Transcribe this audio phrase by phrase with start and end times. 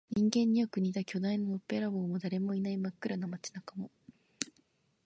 [0.15, 3.91] 人間によく似た巨大なのっぺらぼうも、誰もいない真っ暗な街中も、